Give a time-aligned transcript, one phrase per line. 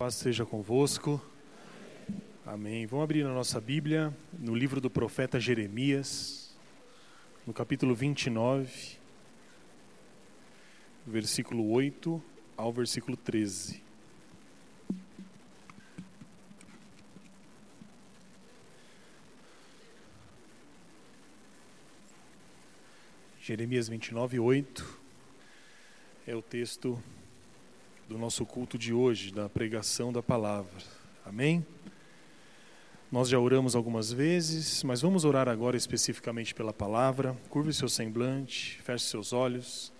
[0.00, 1.20] Paz seja convosco.
[2.46, 2.86] Amém.
[2.86, 6.56] Vamos abrir a nossa Bíblia no livro do profeta Jeremias,
[7.46, 8.96] no capítulo 29,
[11.06, 12.22] versículo 8
[12.56, 13.82] ao versículo 13.
[23.38, 25.00] Jeremias 29, 8
[26.26, 26.98] é o texto
[28.10, 30.82] do nosso culto de hoje, da pregação da palavra.
[31.24, 31.64] Amém?
[33.10, 37.36] Nós já oramos algumas vezes, mas vamos orar agora especificamente pela palavra.
[37.48, 39.92] Curve seu semblante, feche seus olhos.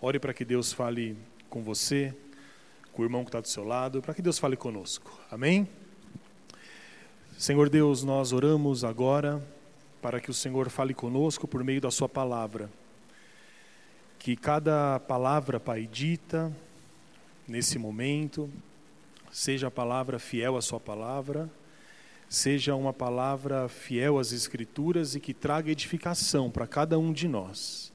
[0.00, 1.18] Ore para que Deus fale
[1.50, 2.14] com você,
[2.92, 5.20] com o irmão que está do seu lado, para que Deus fale conosco.
[5.28, 5.68] Amém?
[7.36, 9.44] Senhor Deus, nós oramos agora
[10.00, 12.70] para que o Senhor fale conosco por meio da Sua palavra.
[14.16, 16.54] Que cada palavra, Pai, dita,
[17.48, 18.50] nesse momento,
[19.32, 21.50] seja a palavra fiel à Sua palavra,
[22.28, 27.90] seja uma palavra fiel às Escrituras e que traga edificação para cada um de nós.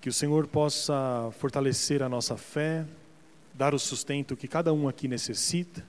[0.00, 2.86] Que o Senhor possa fortalecer a nossa fé,
[3.54, 5.84] dar o sustento que cada um aqui necessita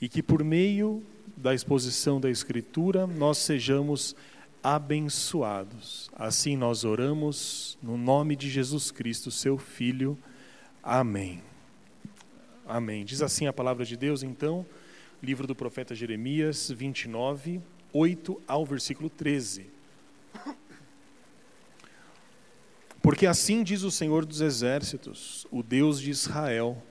[0.00, 1.02] e que por meio
[1.36, 4.16] da exposição da Escritura nós sejamos
[4.62, 6.10] abençoados.
[6.16, 10.18] Assim nós oramos no nome de Jesus Cristo, seu Filho.
[10.82, 11.53] Amém.
[12.66, 13.04] Amém.
[13.04, 14.64] Diz assim a palavra de Deus, então,
[15.22, 17.60] livro do profeta Jeremias 29,
[17.92, 19.66] 8 ao versículo 13.
[23.02, 26.82] Porque assim diz o Senhor dos Exércitos, o Deus de Israel: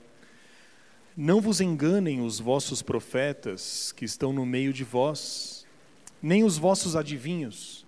[1.16, 5.66] Não vos enganem os vossos profetas que estão no meio de vós,
[6.22, 7.84] nem os vossos adivinhos,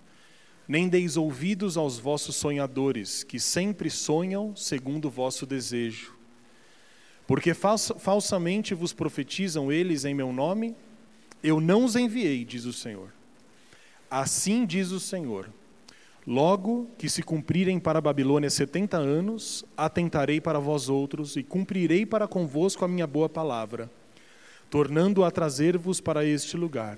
[0.67, 6.16] nem deis ouvidos aos vossos sonhadores, que sempre sonham segundo o vosso desejo
[7.27, 10.73] porque falsamente vos profetizam eles em meu nome,
[11.43, 13.09] eu não os enviei, diz o Senhor.
[14.09, 15.49] Assim diz o Senhor:
[16.25, 22.05] Logo que se cumprirem para a Babilônia setenta anos, atentarei para vós outros e cumprirei
[22.05, 23.91] para convosco a minha boa palavra,
[24.69, 26.97] tornando a trazer-vos para este lugar.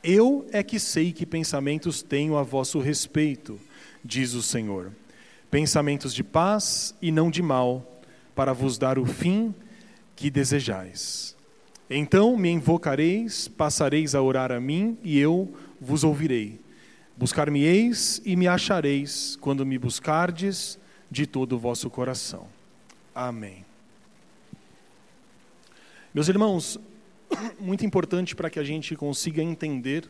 [0.00, 3.58] Eu é que sei que pensamentos tenho a vosso respeito,
[4.04, 4.92] diz o Senhor.
[5.50, 7.97] Pensamentos de paz e não de mal
[8.38, 9.52] para vos dar o fim
[10.14, 11.36] que desejais.
[11.90, 16.60] Então me invocareis, passareis a orar a mim, e eu vos ouvirei.
[17.16, 20.78] Buscar-me-eis e me achareis, quando me buscardes
[21.10, 22.46] de todo o vosso coração.
[23.12, 23.64] Amém.
[26.14, 26.78] Meus irmãos,
[27.58, 30.08] muito importante para que a gente consiga entender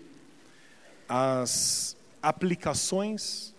[1.09, 3.55] as aplicações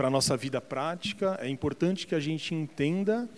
[0.00, 3.28] para a nossa vida prática, é importante que a gente entenda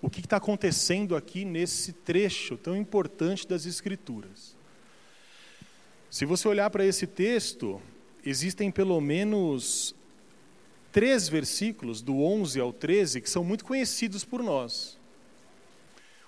[0.00, 4.56] o que está acontecendo aqui nesse trecho tão importante das Escrituras.
[6.10, 7.78] Se você olhar para esse texto,
[8.24, 9.94] existem pelo menos
[10.90, 14.98] três versículos, do 11 ao 13, que são muito conhecidos por nós.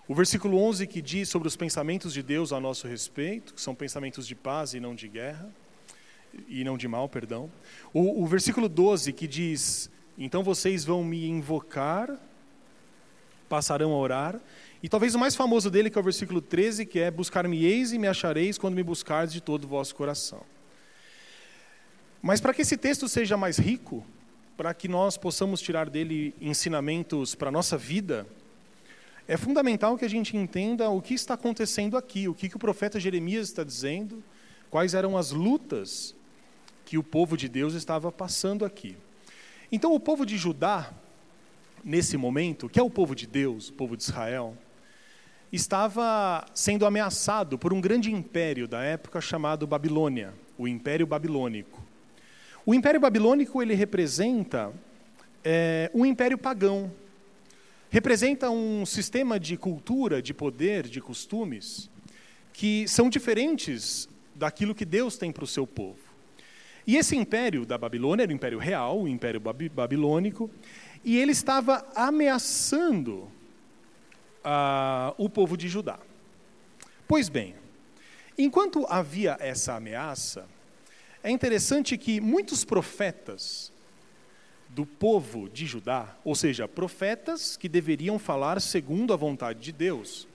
[0.07, 3.75] O versículo 11 que diz sobre os pensamentos de Deus a nosso respeito, que são
[3.75, 5.51] pensamentos de paz e não de guerra
[6.49, 7.51] e não de mal, perdão.
[7.93, 12.11] O, o versículo 12 que diz: Então vocês vão me invocar,
[13.49, 14.41] passarão a orar.
[14.83, 17.99] E talvez o mais famoso dele, que é o versículo 13, que é: Buscar-me-eis e
[17.99, 20.43] me achareis quando me buscardes de todo o vosso coração.
[22.21, 24.05] Mas para que esse texto seja mais rico,
[24.57, 28.27] para que nós possamos tirar dele ensinamentos para a nossa vida,
[29.27, 32.59] é fundamental que a gente entenda o que está acontecendo aqui, o que, que o
[32.59, 34.23] profeta Jeremias está dizendo,
[34.71, 36.15] quais eram as lutas
[36.85, 38.97] que o povo de Deus estava passando aqui.
[39.71, 40.93] Então, o povo de Judá,
[41.83, 44.57] nesse momento, que é o povo de Deus, o povo de Israel,
[45.53, 51.83] estava sendo ameaçado por um grande império da época chamado Babilônia, o Império Babilônico.
[52.67, 54.73] O Império Babilônico ele representa
[55.45, 56.91] é, um império pagão,
[57.91, 61.91] representa um sistema de cultura, de poder, de costumes
[62.53, 66.04] que são diferentes daquilo que Deus tem para o seu povo.
[66.87, 70.51] E esse império da Babilônia era o império real, o império babilônico,
[71.03, 73.31] e ele estava ameaçando
[74.45, 75.99] uh, o povo de Judá.
[77.09, 77.55] Pois bem,
[78.37, 80.47] enquanto havia essa ameaça,
[81.23, 83.73] é interessante que muitos profetas
[84.69, 90.27] do povo de Judá, ou seja, profetas que deveriam falar segundo a vontade de Deus,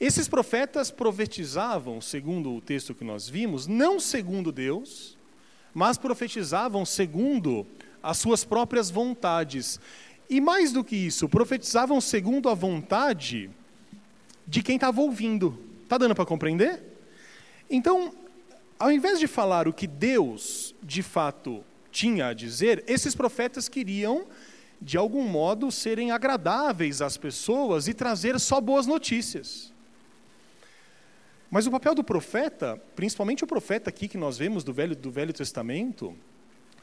[0.00, 5.16] esses profetas profetizavam, segundo o texto que nós vimos, não segundo Deus,
[5.74, 7.66] mas profetizavam segundo
[8.02, 9.80] as suas próprias vontades.
[10.30, 13.50] E mais do que isso, profetizavam segundo a vontade
[14.46, 15.58] de quem estava ouvindo.
[15.82, 16.82] Está dando para compreender?
[17.68, 18.14] Então,
[18.78, 24.26] ao invés de falar o que Deus de fato tinha a dizer, esses profetas queriam,
[24.80, 29.73] de algum modo, serem agradáveis às pessoas e trazer só boas notícias.
[31.54, 35.08] Mas o papel do profeta, principalmente o profeta aqui que nós vemos do Velho, do
[35.08, 36.12] Velho Testamento,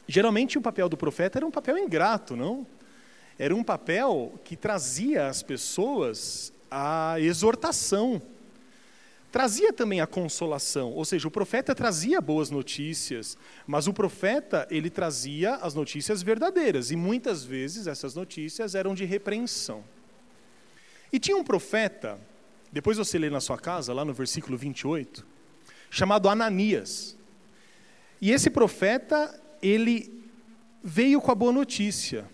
[0.08, 2.66] geralmente o papel do profeta era um papel ingrato, não?
[3.38, 8.22] Era um papel que trazia às pessoas a exortação,
[9.30, 13.36] trazia também a consolação, ou seja, o profeta trazia boas notícias,
[13.66, 19.04] mas o profeta ele trazia as notícias verdadeiras e muitas vezes essas notícias eram de
[19.04, 19.84] repreensão.
[21.12, 22.18] E tinha um profeta,
[22.72, 25.26] depois você lê na sua casa, lá no versículo 28,
[25.90, 27.16] chamado Ananias.
[28.20, 30.24] E esse profeta, ele
[30.82, 32.28] veio com a boa notícia.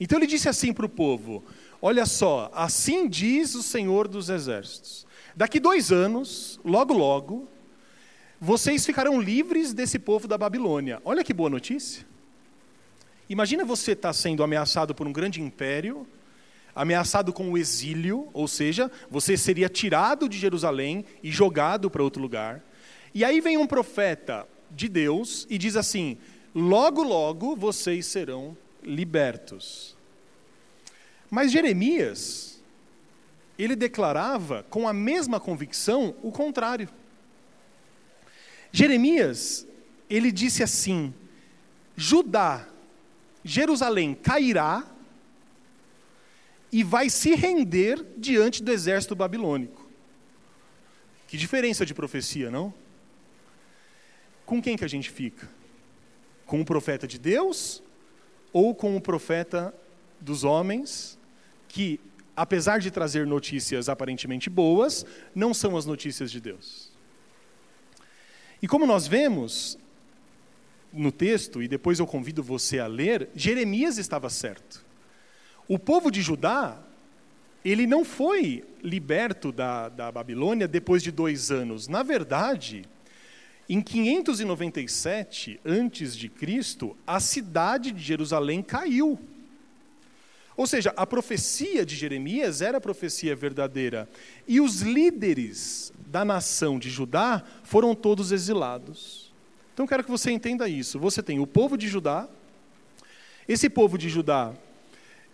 [0.00, 1.44] Então ele disse assim para o povo:
[1.80, 5.06] Olha só, assim diz o Senhor dos Exércitos
[5.36, 7.48] Daqui dois anos, logo logo,
[8.40, 11.02] vocês ficarão livres desse povo da Babilônia.
[11.04, 12.06] Olha que boa notícia.
[13.28, 16.06] Imagina você estar tá sendo ameaçado por um grande império,
[16.74, 22.20] ameaçado com o exílio, ou seja, você seria tirado de Jerusalém e jogado para outro
[22.20, 22.62] lugar.
[23.14, 26.18] E aí vem um profeta de Deus e diz assim:
[26.54, 29.96] logo, logo vocês serão libertos.
[31.30, 32.62] Mas Jeremias,
[33.58, 36.88] ele declarava com a mesma convicção o contrário.
[38.72, 39.66] Jeremias,
[40.10, 41.14] ele disse assim:
[41.96, 42.66] Judá,
[43.44, 44.84] Jerusalém cairá
[46.74, 49.88] e vai se render diante do exército babilônico.
[51.28, 52.74] Que diferença de profecia, não?
[54.44, 55.48] Com quem que a gente fica?
[56.44, 57.80] Com o profeta de Deus
[58.52, 59.72] ou com o profeta
[60.20, 61.16] dos homens
[61.68, 62.00] que
[62.34, 66.90] apesar de trazer notícias aparentemente boas, não são as notícias de Deus.
[68.60, 69.78] E como nós vemos
[70.92, 74.83] no texto, e depois eu convido você a ler, Jeremias estava certo.
[75.66, 76.78] O povo de Judá,
[77.64, 81.88] ele não foi liberto da, da Babilônia depois de dois anos.
[81.88, 82.84] Na verdade,
[83.68, 89.18] em 597 antes de Cristo, a cidade de Jerusalém caiu.
[90.56, 94.08] Ou seja, a profecia de Jeremias era a profecia verdadeira.
[94.46, 99.32] E os líderes da nação de Judá foram todos exilados.
[99.72, 100.98] Então quero que você entenda isso.
[101.00, 102.28] Você tem o povo de Judá.
[103.48, 104.54] Esse povo de Judá,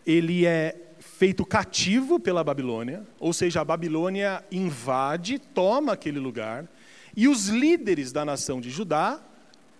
[0.06, 6.67] ele é feito cativo pela Babilônia, ou seja, a Babilônia invade, toma aquele lugar,
[7.17, 9.20] e os líderes da nação de Judá,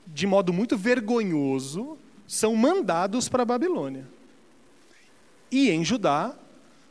[0.07, 4.07] de modo muito vergonhoso, são mandados para a Babilônia.
[5.51, 6.37] E em Judá,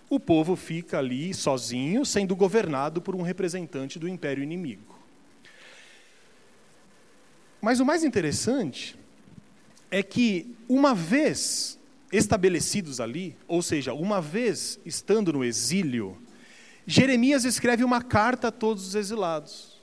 [0.10, 5.00] o povo fica ali sozinho, sendo governado por um representante do império inimigo.
[7.62, 8.98] Mas o mais interessante
[9.92, 11.79] é que, uma vez
[12.12, 16.18] estabelecidos ali, ou seja, uma vez estando no exílio,
[16.86, 19.80] Jeremias escreve uma carta a todos os exilados.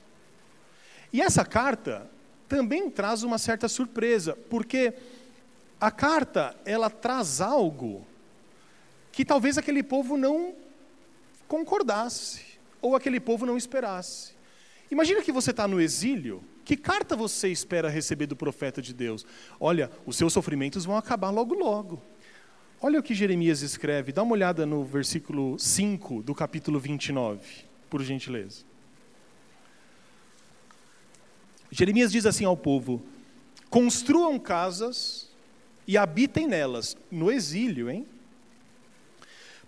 [1.13, 2.11] E essa carta
[2.49, 4.93] também traz uma certa surpresa, porque
[5.81, 8.07] a carta ela traz algo
[9.13, 10.55] que talvez aquele povo não
[11.47, 12.43] concordasse,
[12.83, 14.33] ou aquele povo não esperasse.
[14.91, 19.25] Imagina que você está no exílio, que carta você espera receber do profeta de Deus?
[19.59, 22.03] Olha, os seus sofrimentos vão acabar logo, logo.
[22.81, 27.41] Olha o que Jeremias escreve, dá uma olhada no versículo 5 do capítulo 29,
[27.89, 28.65] por gentileza.
[31.71, 33.03] Jeremias diz assim ao povo:
[33.71, 35.31] Construam casas
[35.87, 38.07] e habitem nelas, no exílio, hein?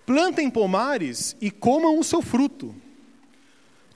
[0.04, 2.74] Plantem pomares e comam o seu fruto.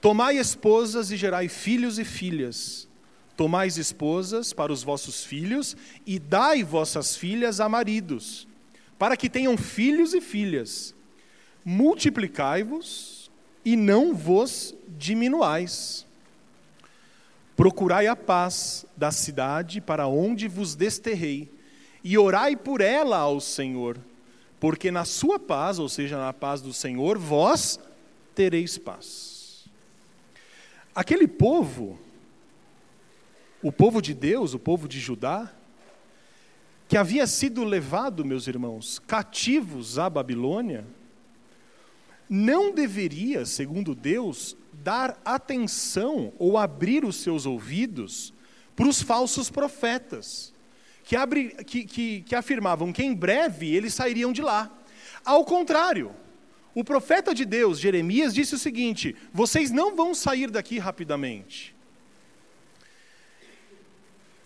[0.00, 2.88] Tomai esposas e gerai filhos e filhas.
[3.36, 5.76] Tomais esposas para os vossos filhos
[6.06, 8.46] e dai vossas filhas a maridos,
[8.98, 10.94] para que tenham filhos e filhas.
[11.64, 13.30] Multiplicai-vos
[13.64, 16.06] e não vos diminuais.
[17.56, 21.50] Procurai a paz da cidade para onde vos desterrei,
[22.04, 23.98] e orai por ela ao Senhor
[24.62, 27.80] porque na sua paz, ou seja, na paz do Senhor, vós
[28.32, 29.66] tereis paz.
[30.94, 31.98] Aquele povo,
[33.60, 35.52] o povo de Deus, o povo de Judá,
[36.92, 40.84] que havia sido levado, meus irmãos, cativos à Babilônia,
[42.28, 48.34] não deveria, segundo Deus, dar atenção ou abrir os seus ouvidos
[48.76, 50.52] para os falsos profetas
[51.02, 51.16] que,
[51.64, 54.70] que, que, que afirmavam que em breve eles sairiam de lá.
[55.24, 56.14] Ao contrário,
[56.74, 61.71] O profeta de Deus, Jeremias, disse o seguinte: vocês não vão sair daqui rapidamente.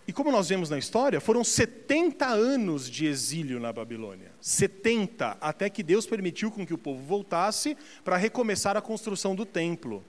[0.07, 4.31] E como nós vemos na história, foram 70 anos de exílio na Babilônia.
[4.41, 9.45] 70, até que Deus permitiu com que o povo voltasse para recomeçar a construção do
[9.45, 10.05] templo.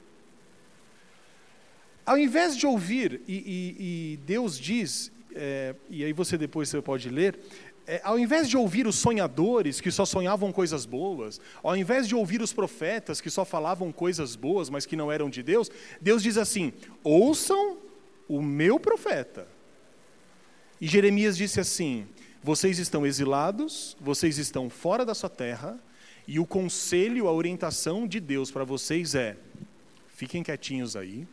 [2.05, 6.79] Ao invés de ouvir, e, e, e Deus diz, é, e aí você depois você
[6.79, 7.39] pode ler,
[7.87, 12.13] é, ao invés de ouvir os sonhadores que só sonhavam coisas boas, ao invés de
[12.13, 16.21] ouvir os profetas que só falavam coisas boas, mas que não eram de Deus, Deus
[16.21, 16.71] diz assim:
[17.03, 17.77] ouçam
[18.27, 19.56] o meu profeta.
[20.79, 22.07] E Jeremias disse assim:
[22.43, 25.79] Vocês estão exilados, vocês estão fora da sua terra,
[26.27, 29.37] e o conselho, a orientação de Deus para vocês é:
[30.09, 31.27] fiquem quietinhos aí,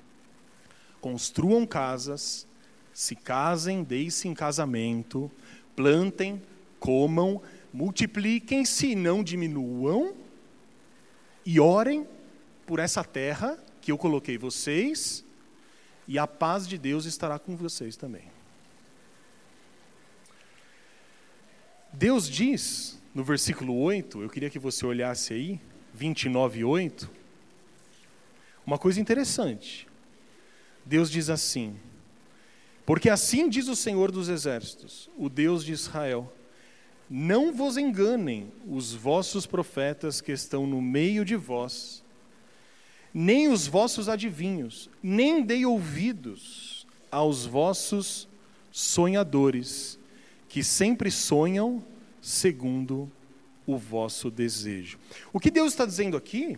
[1.01, 2.47] construam casas,
[2.93, 5.31] se casem, deem-se em casamento,
[5.77, 6.41] plantem,
[6.81, 10.15] comam, multipliquem-se, não diminuam,
[11.45, 12.07] e orem
[12.65, 15.23] por essa terra que eu coloquei vocês,
[16.09, 18.34] e a paz de Deus estará com vocês também.
[21.97, 25.61] Deus diz, no versículo 8, eu queria que você olhasse aí,
[25.95, 27.09] 29, 8,
[28.67, 29.87] uma coisa interessante.
[30.85, 31.77] Deus diz assim:
[32.85, 36.33] Porque assim diz o Senhor dos Exércitos, o Deus de Israel:
[37.09, 42.03] Não vos enganem os vossos profetas que estão no meio de vós,
[43.13, 48.27] nem os vossos adivinhos, nem dei ouvidos aos vossos
[48.73, 49.97] sonhadores
[50.55, 51.85] que sempre sonham
[52.23, 53.11] segundo
[53.67, 55.01] o vosso desejo.
[55.33, 56.57] O que Deus está dizendo aqui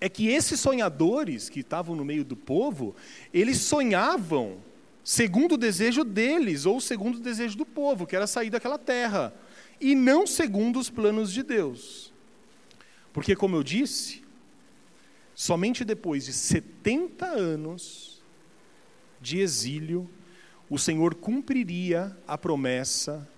[0.00, 2.94] é que esses sonhadores que estavam no meio do povo,
[3.34, 4.58] eles sonhavam
[5.02, 9.34] segundo o desejo deles, ou segundo o desejo do povo, que era sair daquela terra,
[9.80, 12.12] e não segundo os planos de Deus.
[13.12, 14.22] Porque, como eu disse,
[15.34, 18.22] somente depois de 70 anos
[19.20, 20.08] de exílio,
[20.70, 23.28] o Senhor cumpriria a promessa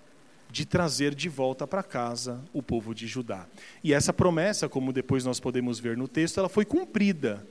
[0.51, 3.47] de trazer de volta para casa o povo de Judá.
[3.83, 7.45] E essa promessa, como depois nós podemos ver no texto, ela foi cumprida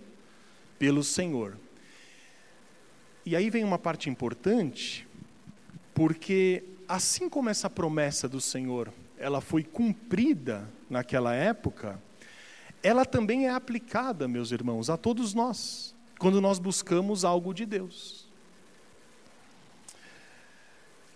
[0.78, 1.58] pelo Senhor.
[3.26, 5.08] E aí vem uma parte importante,
[5.96, 12.00] porque assim como essa promessa do Senhor, ela foi cumprida naquela época,
[12.84, 18.21] ela também é aplicada, meus irmãos, a todos nós, quando nós buscamos algo de Deus.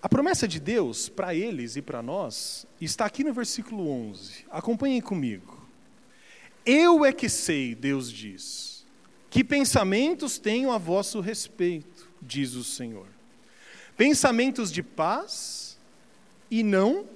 [0.06, 4.46] A promessa de Deus para eles e para nós está aqui no versículo 11.
[4.52, 5.68] Acompanhem comigo.
[6.64, 8.86] Eu é que sei, Deus diz,
[9.32, 13.08] que pensamentos tenho a vosso respeito, diz o Senhor.
[13.98, 15.76] Pensamentos de paz
[16.52, 17.08] e não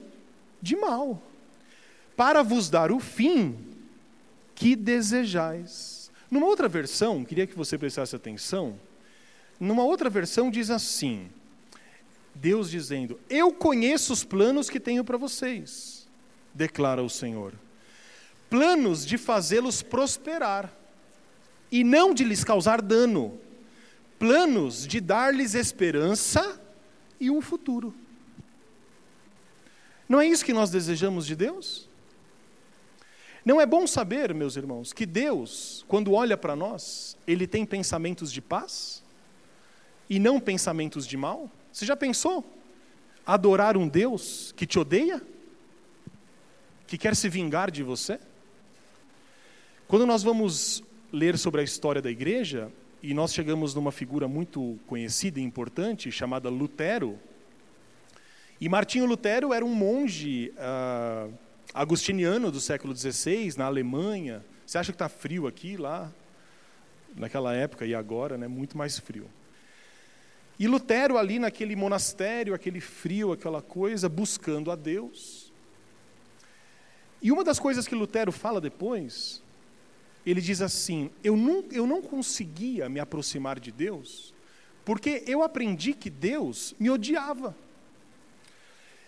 [0.59, 1.21] de mal,
[2.17, 3.55] para vos dar o fim
[4.55, 6.09] que desejais.
[6.31, 8.79] Numa outra versão, queria que você prestasse atenção,
[9.59, 11.29] numa outra versão diz assim:
[12.39, 16.07] Deus dizendo: Eu conheço os planos que tenho para vocês,
[16.53, 17.53] declara o Senhor.
[18.49, 20.73] Planos de fazê-los prosperar
[21.71, 23.37] e não de lhes causar dano.
[24.17, 26.59] Planos de dar-lhes esperança
[27.19, 27.93] e um futuro.
[30.07, 31.87] Não é isso que nós desejamos de Deus?
[33.45, 38.31] Não é bom saber, meus irmãos, que Deus, quando olha para nós, ele tem pensamentos
[38.31, 39.03] de paz
[40.09, 41.49] e não pensamentos de mal?
[41.71, 42.45] Você já pensou?
[43.25, 45.21] Adorar um Deus que te odeia?
[46.87, 48.19] Que quer se vingar de você?
[49.87, 52.71] Quando nós vamos ler sobre a história da igreja,
[53.01, 57.17] e nós chegamos numa figura muito conhecida e importante, chamada Lutero.
[58.59, 61.33] E Martinho Lutero era um monge uh,
[61.73, 64.43] agustiniano do século XVI, na Alemanha.
[64.65, 66.11] Você acha que está frio aqui, lá?
[67.15, 68.47] Naquela época e agora, né?
[68.47, 69.29] Muito mais frio.
[70.59, 75.53] E Lutero ali naquele monastério, aquele frio, aquela coisa, buscando a Deus.
[77.21, 79.41] E uma das coisas que Lutero fala depois,
[80.25, 84.33] ele diz assim: eu não, eu não conseguia me aproximar de Deus,
[84.83, 87.55] porque eu aprendi que Deus me odiava.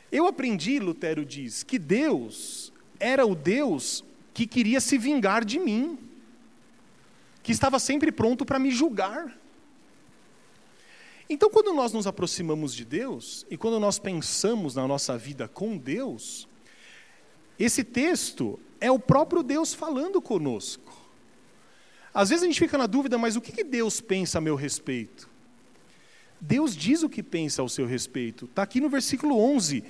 [0.10, 4.04] Eu aprendi, Lutero diz, que Deus era o Deus
[4.34, 6.00] que queria se vingar de mim,
[7.44, 9.41] que estava sempre pronto para me julgar.
[11.32, 15.78] Então, quando nós nos aproximamos de Deus e quando nós pensamos na nossa vida com
[15.78, 16.46] Deus,
[17.58, 20.92] esse texto é o próprio Deus falando conosco.
[22.14, 25.30] Às vezes a gente fica na dúvida, mas o que Deus pensa a meu respeito?
[26.42, 28.44] Deus diz o que pensa ao seu respeito.
[28.44, 29.86] Está aqui no versículo 11.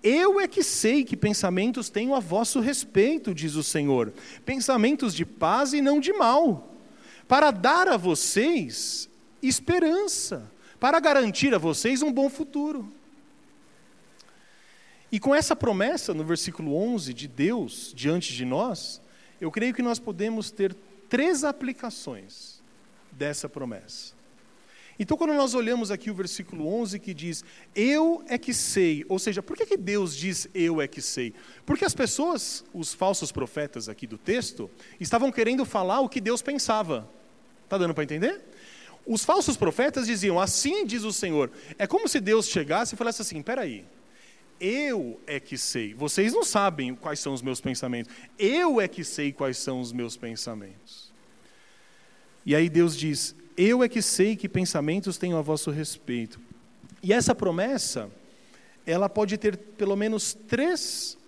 [0.00, 4.12] Eu é que sei que pensamentos tenho a vosso respeito, diz o Senhor,
[4.46, 6.72] pensamentos de paz e não de mal,
[7.26, 9.10] para dar a vocês
[9.42, 12.90] esperança, para garantir a vocês um bom futuro.
[15.10, 19.00] E com essa promessa no versículo 11 de Deus diante de nós,
[19.40, 20.74] eu creio que nós podemos ter
[21.08, 22.60] três aplicações
[23.12, 24.14] dessa promessa.
[24.98, 29.18] Então, quando nós olhamos aqui o versículo 11 que diz, Eu é que sei, ou
[29.18, 31.34] seja, por que, que Deus diz eu é que sei?
[31.66, 36.42] Porque as pessoas, os falsos profetas aqui do texto, estavam querendo falar o que Deus
[36.42, 37.10] pensava.
[37.64, 38.40] Está dando para entender?
[39.06, 41.50] Os falsos profetas diziam, assim diz o Senhor.
[41.78, 43.84] É como se Deus chegasse e falasse assim: peraí,
[44.60, 45.94] eu é que sei.
[45.94, 48.12] Vocês não sabem quais são os meus pensamentos.
[48.38, 51.12] Eu é que sei quais são os meus pensamentos.
[52.46, 56.40] E aí Deus diz: Eu é que sei que pensamentos tenho a vosso respeito.
[57.02, 58.10] E essa promessa,
[58.86, 61.18] ela pode ter pelo menos três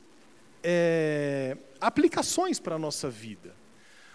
[0.63, 3.55] é, aplicações para a nossa vida.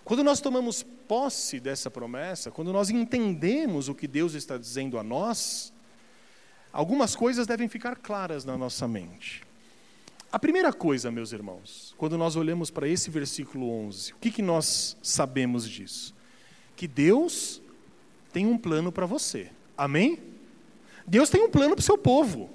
[0.03, 5.03] Quando nós tomamos posse dessa promessa, quando nós entendemos o que Deus está dizendo a
[5.03, 5.71] nós,
[6.73, 9.43] algumas coisas devem ficar claras na nossa mente.
[10.31, 14.41] A primeira coisa, meus irmãos, quando nós olhamos para esse versículo 11, o que, que
[14.41, 16.15] nós sabemos disso?
[16.75, 17.61] Que Deus
[18.31, 19.51] tem um plano para você.
[19.77, 20.19] Amém?
[21.05, 22.49] Deus tem um plano para o seu povo.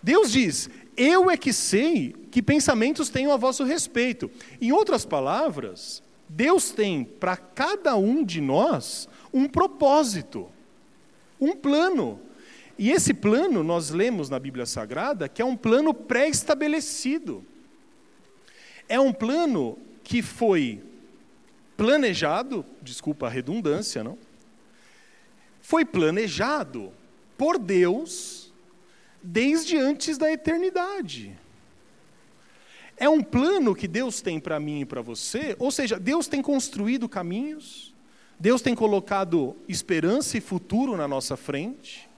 [0.00, 4.30] Deus diz: Eu é que sei que pensamentos tenho a vosso respeito.
[4.60, 10.48] Em outras palavras, Deus tem para cada um de nós um propósito,
[11.40, 12.20] um plano.
[12.78, 17.44] E esse plano, nós lemos na Bíblia Sagrada, que é um plano pré-estabelecido.
[18.88, 20.82] É um plano que foi
[21.76, 24.18] planejado, desculpa a redundância, não?
[25.60, 26.92] Foi planejado
[27.36, 28.52] por Deus
[29.22, 31.36] desde antes da eternidade.
[32.96, 36.40] É um plano que Deus tem para mim e para você, ou seja, Deus tem
[36.40, 37.94] construído caminhos,
[38.38, 42.08] Deus tem colocado esperança e futuro na nossa frente.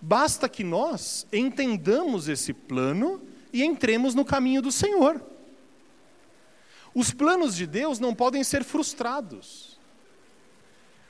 [0.00, 3.22] Basta que nós entendamos esse plano
[3.52, 5.20] e entremos no caminho do Senhor.
[6.94, 9.78] Os planos de Deus não podem ser frustrados.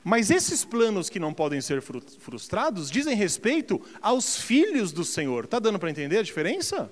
[0.03, 5.43] Mas esses planos que não podem ser frustrados dizem respeito aos filhos do Senhor.
[5.43, 6.91] Está dando para entender a diferença?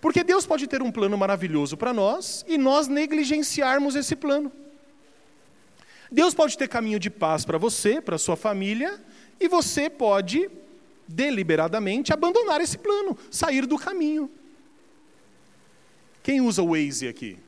[0.00, 4.52] Porque Deus pode ter um plano maravilhoso para nós e nós negligenciarmos esse plano.
[6.10, 9.00] Deus pode ter caminho de paz para você, para sua família,
[9.38, 10.50] e você pode,
[11.06, 14.30] deliberadamente, abandonar esse plano, sair do caminho.
[16.22, 17.38] Quem usa o Waze aqui?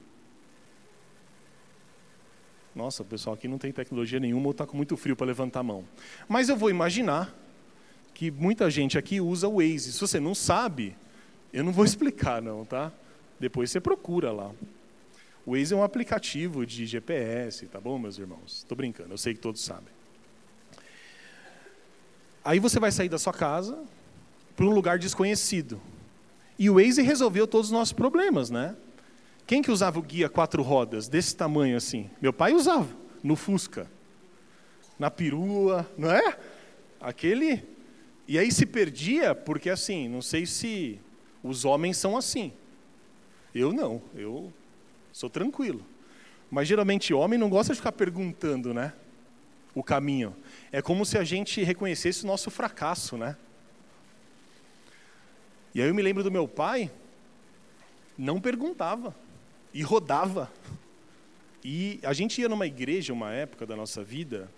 [2.75, 5.65] Nossa, pessoal aqui não tem tecnologia nenhuma ou está com muito frio para levantar a
[5.65, 5.85] mão.
[6.29, 7.35] Mas eu vou imaginar
[8.15, 9.93] que muita gente aqui usa o Waze.
[9.93, 10.97] Se você não sabe,
[11.53, 12.93] eu não vou explicar não, tá?
[13.39, 14.51] Depois você procura lá.
[15.47, 18.59] O Waze é um aplicativo de GPS, tá bom, meus irmãos?
[18.59, 19.89] Estou brincando, eu sei que todos sabem.
[22.45, 23.83] Aí você vai sair da sua casa
[24.55, 25.81] para um lugar desconhecido.
[26.59, 28.77] E o Waze resolveu todos os nossos problemas, né?
[29.47, 32.09] Quem que usava o guia quatro rodas, desse tamanho assim?
[32.21, 32.89] Meu pai usava,
[33.23, 33.91] no Fusca.
[34.99, 36.39] Na perua, não é?
[37.01, 37.65] Aquele.
[38.29, 41.01] E aí se perdia, porque assim, não sei se
[41.43, 42.53] os homens são assim.
[43.55, 44.53] Eu não, eu
[45.13, 45.85] sou tranquilo.
[46.51, 48.93] Mas geralmente homem não gosta de ficar perguntando, né?
[49.75, 50.37] O caminho.
[50.73, 53.37] É como se a gente reconhecesse o nosso fracasso, né?
[55.75, 56.91] E aí eu me lembro do meu pai,
[58.19, 59.15] não perguntava
[59.73, 60.51] e rodava.
[61.65, 64.51] E a gente ia numa igreja uma época da nossa vida,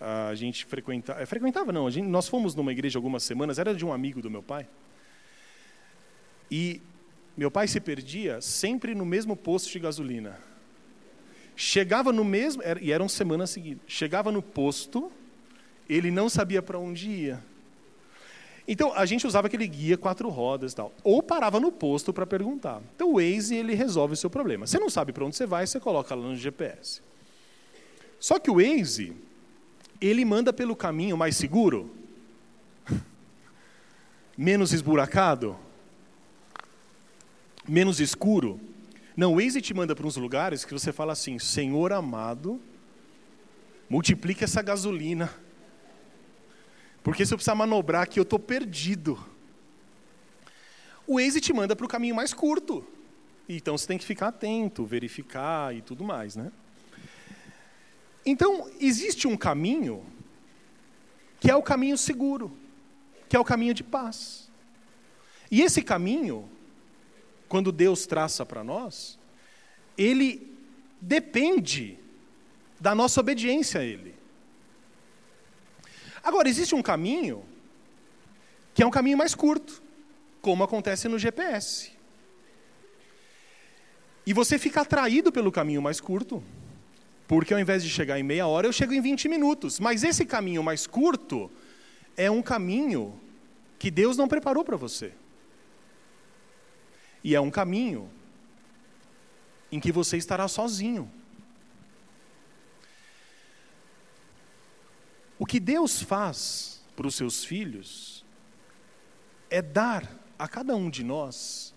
[0.00, 3.84] a gente frequentava, é, frequentava não, gente, nós fomos numa igreja algumas semanas, era de
[3.84, 4.66] um amigo do meu pai.
[6.50, 6.80] E
[7.36, 10.38] meu pai se perdia sempre no mesmo posto de gasolina.
[11.54, 13.82] Chegava no mesmo, e eram semanas seguidas.
[13.86, 15.10] Chegava no posto,
[15.88, 17.42] ele não sabia para onde ia.
[18.68, 20.92] Então, a gente usava aquele guia quatro rodas e tal.
[21.04, 22.82] Ou parava no posto para perguntar.
[22.94, 24.66] Então, o Waze, ele resolve o seu problema.
[24.66, 27.00] Você não sabe para onde você vai, você coloca lá no GPS.
[28.18, 29.12] Só que o Waze,
[30.00, 31.94] ele manda pelo caminho mais seguro,
[34.36, 35.56] menos esburacado,
[37.68, 38.60] menos escuro.
[39.16, 42.60] Não, o Waze te manda para uns lugares que você fala assim: Senhor amado,
[43.88, 45.30] multiplique essa gasolina
[47.06, 49.16] porque se eu precisar manobrar aqui, eu estou perdido.
[51.06, 52.84] O Waze te manda para o caminho mais curto.
[53.48, 56.50] Então você tem que ficar atento, verificar e tudo mais, né?
[58.26, 60.04] Então, existe um caminho
[61.38, 62.58] que é o caminho seguro,
[63.28, 64.50] que é o caminho de paz.
[65.48, 66.50] E esse caminho,
[67.48, 69.18] quando Deus traça para nós,
[69.96, 70.56] ele
[71.00, 71.98] depende
[72.80, 74.14] da nossa obediência a Ele.
[76.22, 77.44] Agora, existe um caminho
[78.74, 79.82] que é um caminho mais curto,
[80.42, 81.92] como acontece no GPS.
[84.26, 86.42] E você fica atraído pelo caminho mais curto,
[87.28, 89.80] porque ao invés de chegar em meia hora, eu chego em 20 minutos.
[89.80, 91.50] Mas esse caminho mais curto
[92.16, 93.18] é um caminho
[93.78, 95.12] que Deus não preparou para você.
[97.26, 98.08] E é um caminho
[99.72, 101.10] em que você estará sozinho.
[105.36, 108.24] O que Deus faz para os seus filhos
[109.50, 110.08] é dar
[110.38, 111.74] a cada um de nós,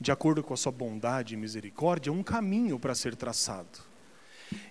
[0.00, 3.78] de acordo com a sua bondade e misericórdia, um caminho para ser traçado.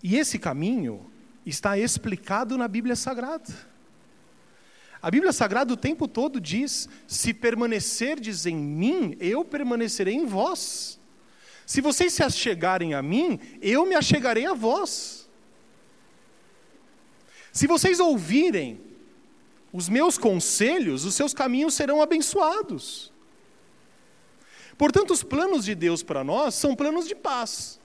[0.03, 1.09] E esse caminho
[1.45, 3.70] está explicado na Bíblia Sagrada.
[5.01, 10.99] A Bíblia Sagrada o tempo todo diz: se permanecerdes em mim, eu permanecerei em vós.
[11.65, 15.29] Se vocês se achegarem a mim, eu me achegarei a vós.
[17.51, 18.79] Se vocês ouvirem
[19.73, 23.11] os meus conselhos, os seus caminhos serão abençoados.
[24.77, 27.80] Portanto, os planos de Deus para nós são planos de paz.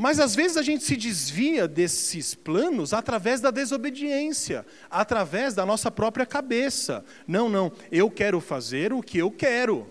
[0.00, 5.90] Mas às vezes a gente se desvia desses planos através da desobediência, através da nossa
[5.90, 7.04] própria cabeça.
[7.28, 9.86] Não, não, eu quero fazer o que eu quero.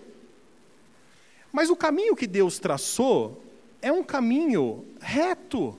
[1.52, 3.40] Mas o caminho que Deus traçou
[3.84, 5.78] é um caminho reto.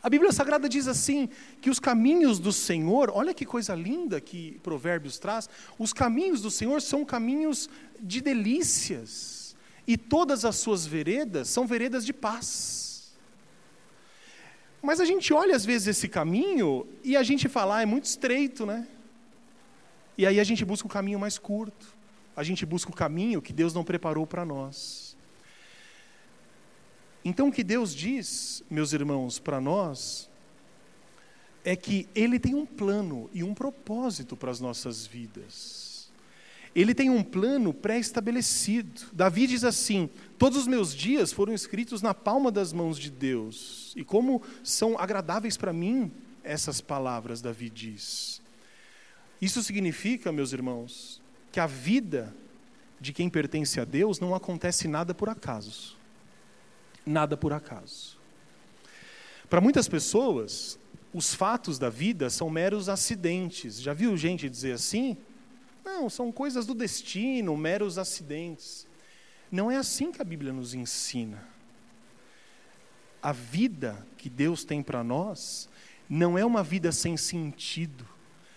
[0.00, 1.28] A Bíblia Sagrada diz assim:
[1.60, 6.52] que os caminhos do Senhor, olha que coisa linda que Provérbios traz, os caminhos do
[6.52, 7.68] Senhor são caminhos
[8.00, 9.35] de delícias,
[9.86, 13.14] e todas as suas veredas são veredas de paz.
[14.82, 18.04] Mas a gente olha às vezes esse caminho e a gente fala, ah, é muito
[18.04, 18.86] estreito, né?
[20.18, 21.86] E aí a gente busca o caminho mais curto,
[22.34, 25.16] a gente busca o caminho que Deus não preparou para nós.
[27.24, 30.30] Então, o que Deus diz, meus irmãos, para nós,
[31.64, 35.85] é que Ele tem um plano e um propósito para as nossas vidas.
[36.76, 39.06] Ele tem um plano pré-estabelecido.
[39.12, 43.94] Davi diz assim: Todos os meus dias foram escritos na palma das mãos de Deus.
[43.96, 46.12] E como são agradáveis para mim
[46.44, 48.42] essas palavras, Davi diz.
[49.40, 52.34] Isso significa, meus irmãos, que a vida
[53.00, 55.96] de quem pertence a Deus não acontece nada por acaso
[57.06, 58.18] nada por acaso.
[59.48, 60.76] Para muitas pessoas,
[61.14, 63.80] os fatos da vida são meros acidentes.
[63.80, 65.16] Já viu gente dizer assim?
[65.86, 68.88] Não, são coisas do destino, meros acidentes.
[69.52, 71.46] Não é assim que a Bíblia nos ensina.
[73.22, 75.68] A vida que Deus tem para nós
[76.10, 78.04] não é uma vida sem sentido,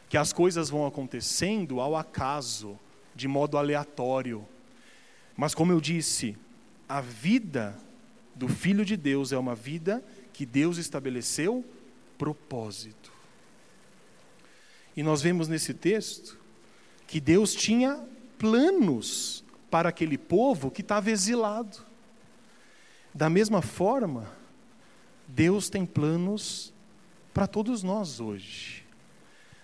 [0.10, 2.80] que as coisas vão acontecendo ao acaso,
[3.16, 4.44] de modo aleatório.
[5.38, 6.36] Mas, como eu disse,
[6.88, 7.78] a vida
[8.34, 11.64] do Filho de Deus é uma vida que Deus estabeleceu
[12.18, 13.14] propósito.
[14.98, 16.40] E nós vemos nesse texto
[17.10, 21.80] que Deus tinha planos para aquele povo que estava exilado.
[23.12, 24.32] Da mesma forma,
[25.28, 26.72] Deus tem planos
[27.34, 28.86] para todos nós hoje.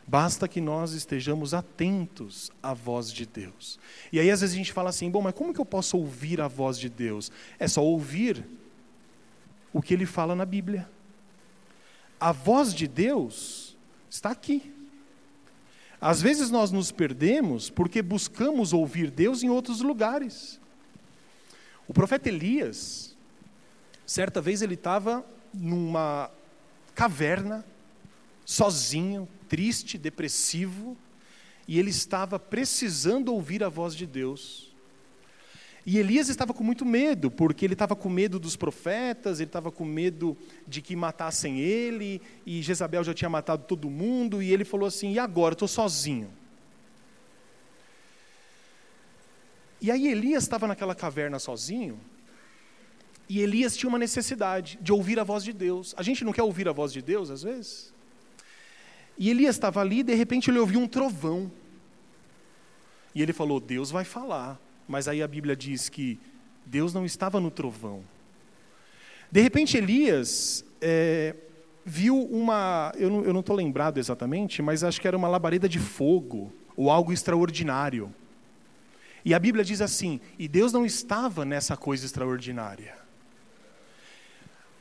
[0.08, 3.80] Basta que nós estejamos atentos à voz de Deus.
[4.12, 6.42] E aí às vezes a gente fala assim: bom, mas como que eu posso ouvir
[6.42, 7.32] a voz de Deus?
[7.60, 8.44] É só ouvir
[9.72, 10.90] o que ele fala na Bíblia.
[12.20, 13.78] A voz de Deus
[14.10, 14.75] está aqui.
[16.00, 20.60] Às vezes nós nos perdemos porque buscamos ouvir Deus em outros lugares.
[21.88, 23.16] O profeta Elias,
[24.06, 26.30] certa vez ele estava numa
[26.94, 27.66] caverna,
[28.46, 30.98] sozinho, triste, depressivo,
[31.68, 34.75] e ele estava precisando ouvir a voz de Deus.
[35.86, 39.72] E Elias estava com muito medo, porque ele estava com medo dos profetas, ele estava
[39.72, 40.36] com medo
[40.68, 45.14] de que matassem ele, e Jezabel já tinha matado todo mundo, e ele falou assim:
[45.14, 45.54] e agora?
[45.54, 46.34] Estou sozinho.
[49.80, 52.00] E aí Elias estava naquela caverna sozinho,
[53.30, 55.94] e Elias tinha uma necessidade de ouvir a voz de Deus.
[55.98, 57.94] A gente não quer ouvir a voz de Deus às vezes?
[59.20, 61.52] E Elias estava ali, e de repente ele ouviu um trovão.
[63.14, 64.65] E ele falou: Deus vai falar.
[64.88, 66.20] Mas aí a Bíblia diz que
[66.66, 68.04] Deus não estava no trovão.
[69.32, 71.36] De repente, Elias é,
[71.84, 72.92] viu uma.
[72.98, 77.12] Eu não estou lembrado exatamente, mas acho que era uma labareda de fogo, ou algo
[77.12, 78.14] extraordinário.
[79.24, 82.96] E a Bíblia diz assim: e Deus não estava nessa coisa extraordinária.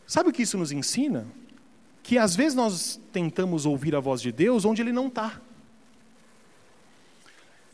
[0.07, 1.27] Sabe o que isso nos ensina?
[2.03, 5.41] Que às vezes nós tentamos ouvir a voz de Deus onde Ele não está.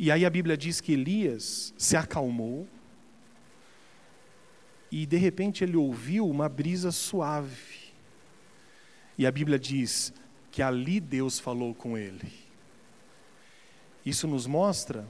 [0.02, 2.66] E aí a Bíblia diz que Elias se acalmou
[4.90, 7.92] e de repente ele ouviu uma brisa suave.
[9.18, 10.10] E a Bíblia diz
[10.50, 12.32] que ali Deus falou com ele.
[14.02, 15.06] Isso nos mostra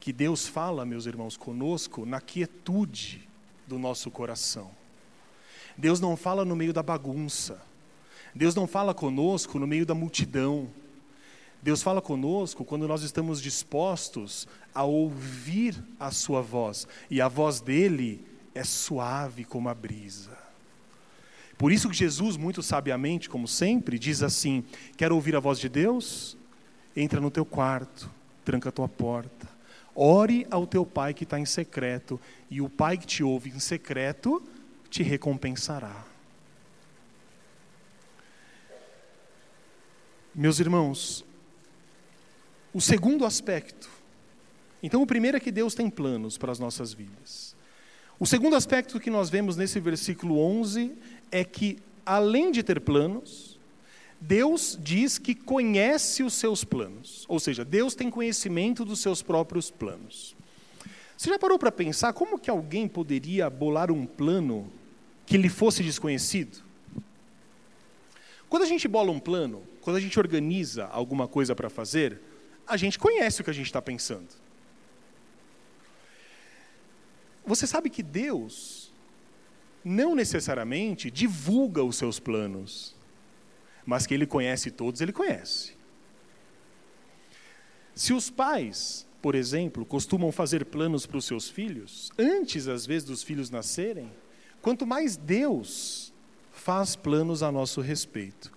[0.00, 3.28] que Deus fala, meus irmãos, conosco na quietude
[3.64, 4.72] do nosso coração.
[5.78, 7.62] Deus não fala no meio da bagunça.
[8.34, 10.68] Deus não fala conosco no meio da multidão.
[11.62, 16.88] Deus fala conosco quando nós estamos dispostos a ouvir a Sua voz.
[17.08, 20.36] E a voz dele é suave como a brisa.
[21.56, 24.64] Por isso que Jesus, muito sabiamente, como sempre, diz assim:
[24.96, 26.36] Quer ouvir a voz de Deus?
[26.96, 28.10] Entra no teu quarto,
[28.44, 29.48] tranca a tua porta.
[29.94, 32.20] Ore ao teu pai que está em secreto,
[32.50, 34.42] e o pai que te ouve em secreto
[34.90, 36.04] te recompensará.
[40.34, 41.24] Meus irmãos,
[42.72, 43.88] o segundo aspecto.
[44.82, 47.54] Então, o primeiro é que Deus tem planos para as nossas vidas.
[48.18, 50.92] O segundo aspecto que nós vemos nesse versículo 11
[51.30, 53.58] é que, além de ter planos,
[54.20, 57.24] Deus diz que conhece os seus planos.
[57.28, 60.36] Ou seja, Deus tem conhecimento dos seus próprios planos.
[61.16, 64.72] Você já parou para pensar como que alguém poderia bolar um plano
[65.26, 66.62] que lhe fosse desconhecido?
[68.48, 72.20] Quando a gente bola um plano, quando a gente organiza alguma coisa para fazer,
[72.66, 74.28] a gente conhece o que a gente está pensando.
[77.44, 78.92] Você sabe que Deus
[79.84, 82.94] não necessariamente divulga os seus planos,
[83.84, 85.76] mas que Ele conhece todos, Ele conhece.
[87.94, 93.04] Se os pais, por exemplo, costumam fazer planos para os seus filhos, antes às vezes
[93.04, 94.10] dos filhos nascerem,
[94.60, 96.12] quanto mais Deus
[96.52, 98.52] faz planos a nosso respeito.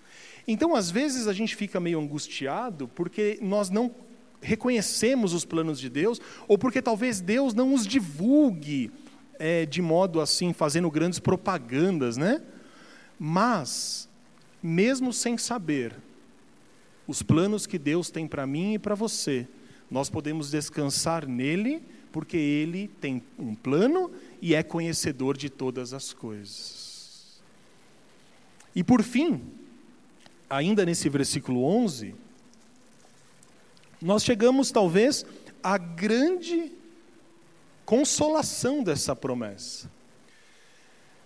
[0.47, 3.93] Então, às vezes, a gente fica meio angustiado porque nós não
[4.41, 8.91] reconhecemos os planos de Deus, ou porque talvez Deus não os divulgue
[9.39, 12.41] é, de modo assim, fazendo grandes propagandas, né?
[13.19, 14.08] Mas,
[14.62, 15.95] mesmo sem saber
[17.08, 19.47] os planos que Deus tem para mim e para você,
[19.89, 21.81] nós podemos descansar nele,
[22.12, 27.41] porque ele tem um plano e é conhecedor de todas as coisas.
[28.75, 29.41] E por fim,
[30.49, 32.15] ainda nesse versículo 11,
[34.01, 35.25] nós chegamos talvez
[35.63, 36.71] à grande
[37.86, 39.89] consolação dessa promessa.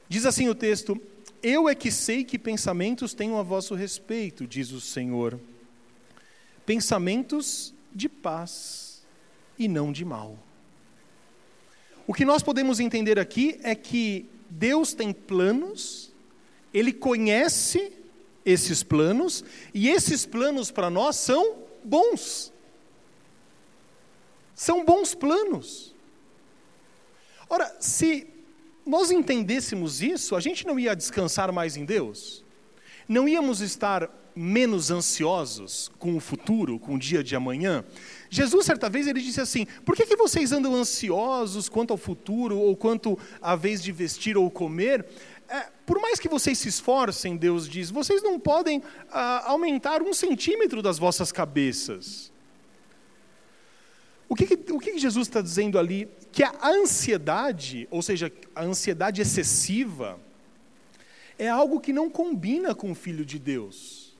[0.07, 0.99] Diz assim o texto:
[1.41, 5.39] Eu é que sei que pensamentos tenho a vosso respeito, diz o Senhor.
[6.65, 9.01] Pensamentos de paz
[9.57, 10.37] e não de mal.
[12.07, 16.11] O que nós podemos entender aqui é que Deus tem planos,
[16.73, 17.91] Ele conhece
[18.45, 22.51] esses planos, e esses planos para nós são bons.
[24.55, 25.95] São bons planos.
[27.49, 28.27] Ora, se
[28.85, 32.43] nós entendêssemos isso, a gente não ia descansar mais em Deus?
[33.07, 37.83] Não íamos estar menos ansiosos com o futuro, com o dia de amanhã?
[38.29, 42.57] Jesus, certa vez, ele disse assim: Por que, que vocês andam ansiosos quanto ao futuro,
[42.57, 45.05] ou quanto à vez de vestir ou comer?
[45.49, 50.13] É, por mais que vocês se esforcem, Deus diz, vocês não podem ah, aumentar um
[50.13, 52.31] centímetro das vossas cabeças.
[54.27, 56.07] O que, que o que, que Jesus está dizendo ali?
[56.31, 60.19] Que a ansiedade, ou seja, a ansiedade excessiva,
[61.37, 64.15] é algo que não combina com o Filho de Deus.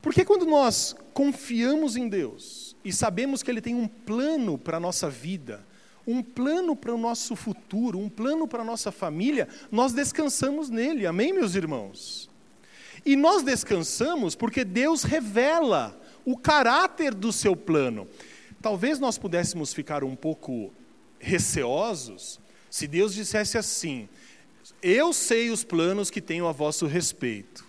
[0.00, 4.80] Porque quando nós confiamos em Deus e sabemos que Ele tem um plano para a
[4.80, 5.66] nossa vida,
[6.06, 11.06] um plano para o nosso futuro, um plano para a nossa família, nós descansamos nele.
[11.06, 12.28] Amém, meus irmãos?
[13.04, 18.06] E nós descansamos porque Deus revela o caráter do seu plano.
[18.60, 20.72] Talvez nós pudéssemos ficar um pouco
[21.18, 22.38] receosos
[22.70, 24.08] se Deus dissesse assim:
[24.82, 27.68] Eu sei os planos que tenho a vosso respeito.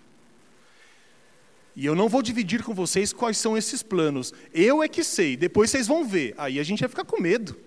[1.74, 4.34] E eu não vou dividir com vocês quais são esses planos.
[4.54, 6.34] Eu é que sei, depois vocês vão ver.
[6.38, 7.58] Aí a gente vai ficar com medo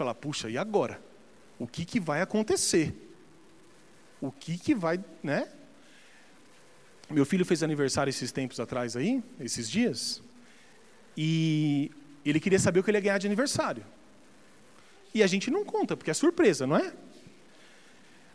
[0.00, 0.98] falar, puxa, e agora?
[1.58, 2.94] O que, que vai acontecer?
[4.18, 5.46] O que, que vai, né?
[7.10, 10.22] Meu filho fez aniversário esses tempos atrás aí, esses dias,
[11.14, 11.90] e
[12.24, 13.84] ele queria saber o que ele ia ganhar de aniversário.
[15.12, 16.94] E a gente não conta, porque é surpresa, não é?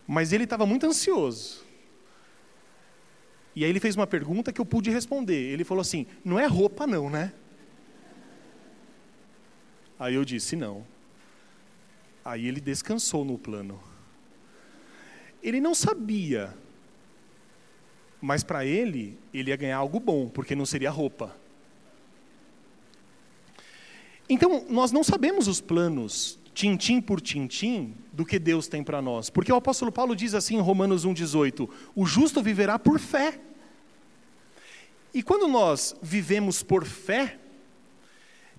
[0.05, 1.65] Mas ele estava muito ansioso.
[3.55, 5.51] E aí ele fez uma pergunta que eu pude responder.
[5.53, 7.33] Ele falou assim: não é roupa, não, né?
[9.97, 10.85] Aí eu disse: não.
[12.25, 13.79] Aí ele descansou no plano.
[15.43, 16.57] Ele não sabia,
[18.19, 21.37] mas para ele, ele ia ganhar algo bom, porque não seria roupa.
[24.27, 29.29] Então, nós não sabemos os planos, tintim por tintim, do que Deus tem para nós.
[29.29, 33.39] Porque o apóstolo Paulo diz assim em Romanos 1,18: o justo viverá por fé.
[35.13, 37.37] E quando nós vivemos por fé,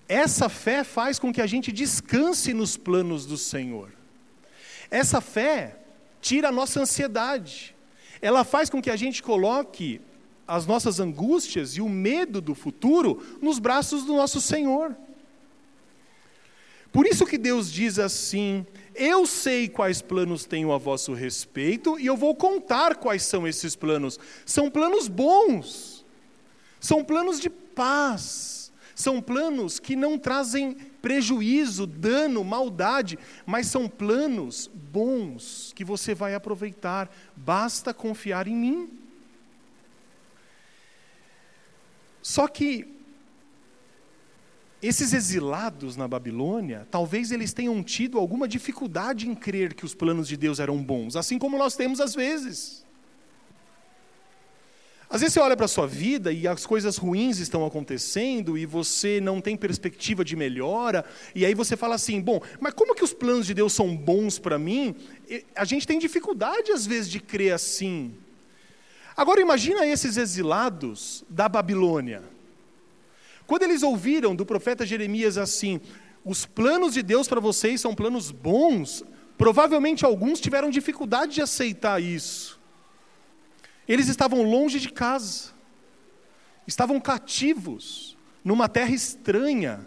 [0.07, 3.91] essa fé faz com que a gente descanse nos planos do Senhor.
[4.89, 5.77] Essa fé
[6.21, 7.75] tira a nossa ansiedade.
[8.21, 9.99] Ela faz com que a gente coloque
[10.47, 14.95] as nossas angústias e o medo do futuro nos braços do nosso Senhor.
[16.89, 18.65] Por isso que Deus diz assim:
[18.95, 23.75] Eu sei quais planos tenho a vosso respeito e eu vou contar quais são esses
[23.75, 24.17] planos.
[24.45, 26.05] São planos bons,
[26.79, 28.66] são planos de paz
[28.97, 36.33] são planos que não trazem prejuízo, dano, maldade, mas são planos bons que você vai
[36.33, 37.07] aproveitar.
[37.35, 38.89] Basta confiar em mim.
[42.23, 42.91] Só que
[44.81, 50.27] esses exilados na Babilônia, talvez eles tenham tido alguma dificuldade em crer que os planos
[50.27, 52.83] de Deus eram bons, assim como nós temos às vezes.
[55.09, 58.65] Às vezes você olha para a sua vida e as coisas ruins estão acontecendo e
[58.65, 63.03] você não tem perspectiva de melhora, e aí você fala assim: bom, mas como que
[63.03, 64.95] os planos de Deus são bons para mim?
[65.55, 68.13] A gente tem dificuldade às vezes de crer assim.
[69.15, 72.21] Agora imagina esses exilados da Babilônia.
[73.47, 75.79] Quando eles ouviram do profeta Jeremias assim:
[76.25, 79.05] os planos de Deus para vocês são planos bons,
[79.37, 82.56] provavelmente alguns tiveram dificuldade de aceitar isso.
[83.87, 85.51] Eles estavam longe de casa,
[86.67, 89.85] estavam cativos, numa terra estranha.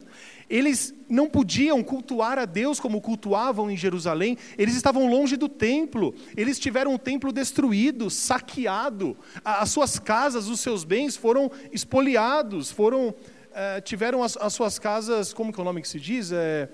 [0.49, 6.15] Eles não podiam cultuar a Deus como cultuavam em Jerusalém, eles estavam longe do templo,
[6.37, 13.15] eles tiveram o templo destruído, saqueado, as suas casas, os seus bens foram espoliados, foram,
[13.53, 16.33] eh, tiveram as, as, suas casas, como que é o nome que se diz?
[16.33, 16.69] É,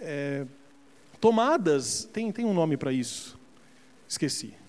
[0.00, 0.44] é,
[1.20, 3.38] tomadas, tem, tem um nome para isso,
[4.08, 4.63] esqueci.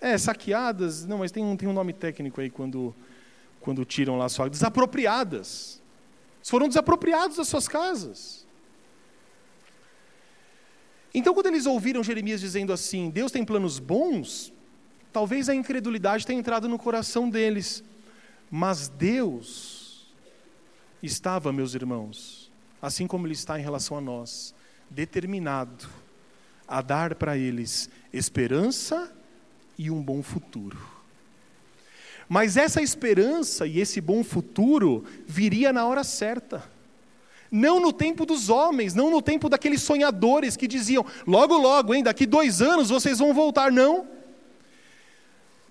[0.00, 2.94] É, saqueadas, não, mas tem um, tem um nome técnico aí quando,
[3.60, 5.82] quando tiram lá suas desapropriadas.
[6.42, 8.46] Foram desapropriados das suas casas.
[11.14, 14.52] Então, quando eles ouviram Jeremias dizendo assim, Deus tem planos bons,
[15.12, 17.82] talvez a incredulidade tenha entrado no coração deles.
[18.50, 20.14] Mas Deus
[21.02, 24.54] estava, meus irmãos, assim como Ele está em relação a nós,
[24.90, 25.88] determinado
[26.68, 29.15] a dar para eles esperança
[29.78, 30.78] e um bom futuro.
[32.28, 36.68] Mas essa esperança e esse bom futuro viria na hora certa.
[37.50, 42.02] Não no tempo dos homens, não no tempo daqueles sonhadores que diziam, logo, logo, hein,
[42.02, 43.70] daqui dois anos vocês vão voltar.
[43.70, 44.08] Não.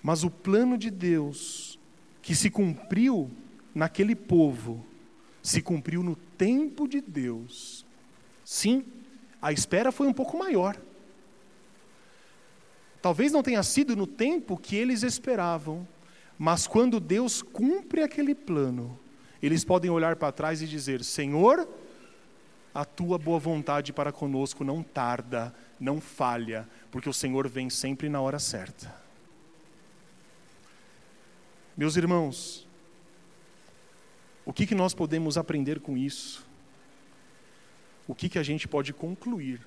[0.01, 1.77] Mas o plano de Deus,
[2.21, 3.29] que se cumpriu
[3.73, 4.85] naquele povo,
[5.43, 7.85] se cumpriu no tempo de Deus.
[8.43, 8.85] Sim,
[9.41, 10.77] a espera foi um pouco maior.
[13.05, 15.87] Talvez não tenha sido no tempo que eles esperavam,
[16.39, 18.99] mas quando Deus cumpre aquele plano,
[19.43, 21.69] eles podem olhar para trás e dizer: Senhor,
[22.73, 28.09] a tua boa vontade para conosco não tarda, não falha, porque o Senhor vem sempre
[28.09, 28.91] na hora certa.
[31.77, 32.67] Meus irmãos,
[34.43, 36.43] o que, que nós podemos aprender com isso?
[38.07, 39.61] O que, que a gente pode concluir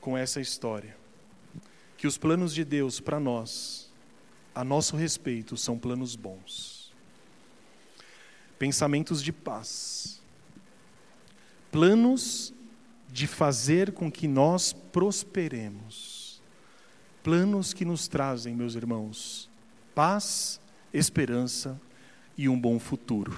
[0.00, 1.00] com essa história?
[2.00, 3.92] Que os planos de Deus para nós,
[4.54, 6.90] a nosso respeito, são planos bons.
[8.58, 10.22] Pensamentos de paz.
[11.70, 12.54] Planos
[13.06, 16.40] de fazer com que nós prosperemos.
[17.22, 19.50] Planos que nos trazem, meus irmãos,
[19.94, 20.58] paz,
[20.94, 21.78] esperança
[22.34, 23.36] e um bom futuro.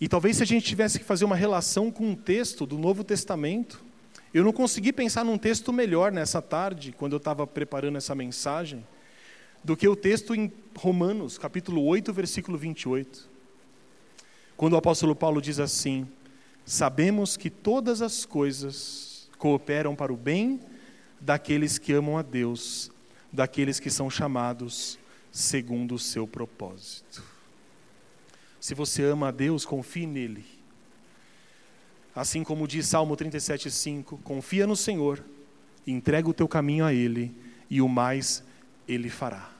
[0.00, 3.04] E talvez se a gente tivesse que fazer uma relação com um texto do Novo
[3.04, 3.85] Testamento,
[4.36, 8.86] eu não consegui pensar num texto melhor nessa tarde, quando eu estava preparando essa mensagem,
[9.64, 13.30] do que o texto em Romanos, capítulo 8, versículo 28.
[14.54, 16.06] Quando o apóstolo Paulo diz assim:
[16.66, 20.60] Sabemos que todas as coisas cooperam para o bem
[21.18, 22.92] daqueles que amam a Deus,
[23.32, 24.98] daqueles que são chamados
[25.32, 27.22] segundo o seu propósito.
[28.60, 30.55] Se você ama a Deus, confie nele
[32.16, 35.22] Assim como diz Salmo 37,5: Confia no Senhor,
[35.86, 37.34] entrega o teu caminho a Ele,
[37.68, 38.42] e o mais
[38.88, 39.50] Ele fará.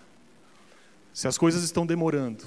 [1.12, 2.44] Se as coisas estão demorando,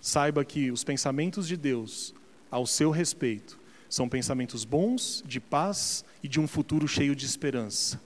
[0.00, 2.14] saiba que os pensamentos de Deus
[2.50, 8.00] ao seu respeito são pensamentos bons, de paz e de um futuro cheio de esperança.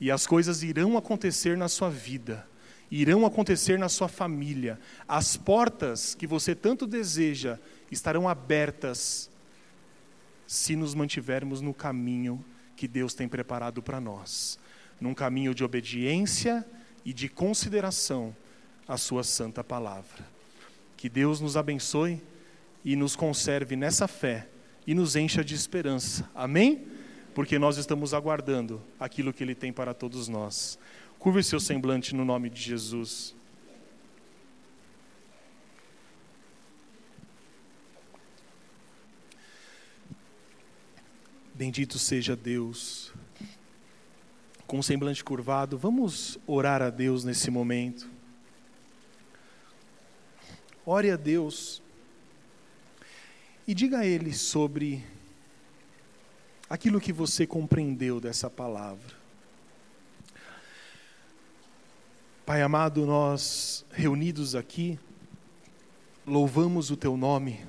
[0.00, 2.46] E as coisas irão acontecer na sua vida,
[2.90, 4.80] irão acontecer na sua família.
[5.06, 7.58] As portas que você tanto deseja
[7.90, 9.30] estarão abertas
[10.46, 12.44] se nos mantivermos no caminho
[12.76, 14.58] que Deus tem preparado para nós
[15.00, 16.66] num caminho de obediência
[17.04, 18.34] e de consideração
[18.86, 20.26] à Sua santa palavra.
[20.96, 22.20] Que Deus nos abençoe
[22.84, 24.48] e nos conserve nessa fé
[24.86, 26.28] e nos encha de esperança.
[26.34, 26.86] Amém?
[27.34, 30.78] Porque nós estamos aguardando aquilo que Ele tem para todos nós.
[31.18, 33.34] Curve seu semblante no nome de Jesus.
[41.56, 43.14] Bendito seja Deus.
[44.66, 48.06] Com o semblante curvado, vamos orar a Deus nesse momento.
[50.84, 51.80] Ore a Deus
[53.66, 55.02] e diga a Ele sobre
[56.68, 59.16] aquilo que você compreendeu dessa palavra.
[62.44, 65.00] Pai amado, nós reunidos aqui,
[66.26, 67.64] louvamos o Teu nome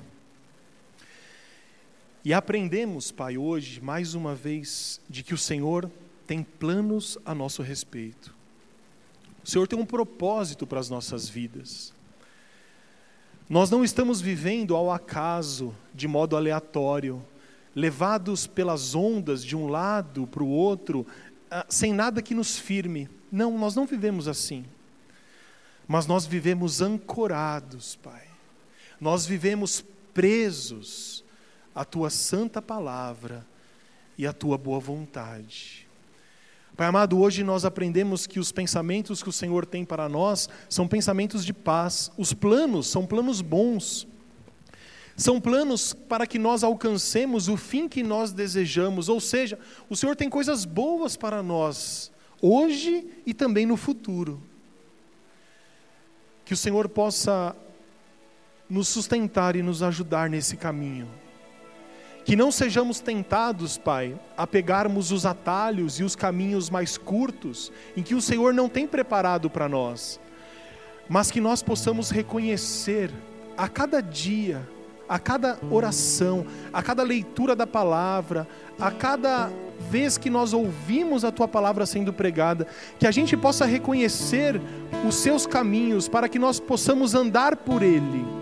[2.24, 5.90] e aprendemos, Pai, hoje, mais uma vez, de que o Senhor
[6.26, 8.34] tem planos a nosso respeito.
[9.44, 11.94] O Senhor tem um propósito para as nossas vidas.
[13.48, 17.24] Nós não estamos vivendo ao acaso, de modo aleatório,
[17.74, 21.06] levados pelas ondas de um lado para o outro,
[21.50, 23.08] ah, sem nada que nos firme.
[23.32, 24.64] Não, nós não vivemos assim.
[25.86, 28.26] Mas nós vivemos ancorados, Pai.
[29.00, 31.24] Nós vivemos presos
[31.74, 33.46] a tua santa palavra
[34.16, 35.88] e a tua boa vontade.
[36.76, 40.86] Pai amado, hoje nós aprendemos que os pensamentos que o Senhor tem para nós são
[40.86, 44.06] pensamentos de paz, os planos são planos bons.
[45.16, 49.58] São planos para que nós alcancemos o fim que nós desejamos, ou seja,
[49.90, 54.40] o Senhor tem coisas boas para nós, hoje e também no futuro.
[56.44, 57.56] Que o Senhor possa
[58.70, 61.08] nos sustentar e nos ajudar nesse caminho.
[62.28, 68.02] Que não sejamos tentados, Pai, a pegarmos os atalhos e os caminhos mais curtos, em
[68.02, 70.20] que o Senhor não tem preparado para nós,
[71.08, 73.10] mas que nós possamos reconhecer
[73.56, 74.60] a cada dia,
[75.08, 78.46] a cada oração, a cada leitura da palavra,
[78.78, 79.50] a cada
[79.88, 82.66] vez que nós ouvimos a tua palavra sendo pregada,
[82.98, 84.60] que a gente possa reconhecer
[85.08, 88.37] os seus caminhos para que nós possamos andar por ele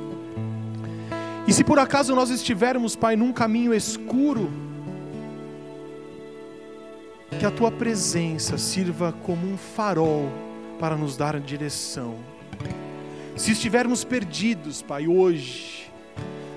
[1.47, 4.51] e se por acaso nós estivermos, Pai, num caminho escuro,
[7.38, 10.28] que a tua presença sirva como um farol
[10.78, 12.16] para nos dar direção.
[13.36, 15.90] Se estivermos perdidos, Pai, hoje,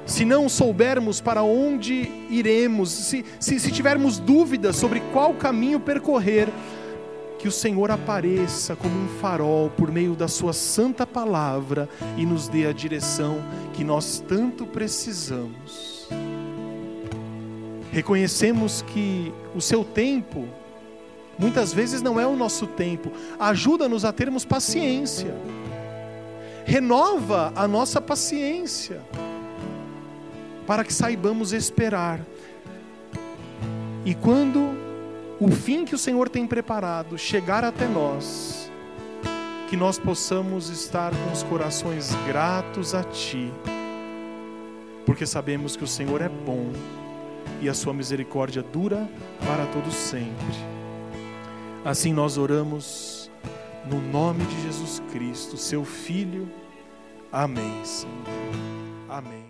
[0.05, 6.47] se não soubermos para onde iremos, se, se, se tivermos dúvidas sobre qual caminho percorrer,
[7.39, 11.87] que o Senhor apareça como um farol por meio da Sua santa palavra
[12.17, 13.41] e nos dê a direção
[13.73, 16.09] que nós tanto precisamos.
[17.93, 20.49] Reconhecemos que o Seu tempo,
[21.37, 23.09] muitas vezes não é o nosso tempo,
[23.39, 25.33] ajuda-nos a termos paciência,
[26.65, 29.01] renova a nossa paciência,
[30.67, 32.19] para que saibamos esperar.
[34.05, 34.88] E quando
[35.39, 38.69] o fim que o Senhor tem preparado chegar até nós,
[39.69, 43.51] que nós possamos estar com os corações gratos a Ti,
[45.05, 46.71] porque sabemos que o Senhor é bom
[47.61, 49.07] e a Sua misericórdia dura
[49.45, 50.55] para todos sempre.
[51.85, 53.31] Assim nós oramos
[53.89, 56.51] no nome de Jesus Cristo, Seu Filho.
[57.31, 57.83] Amém.
[57.85, 58.13] Senhor.
[59.07, 59.48] Amém.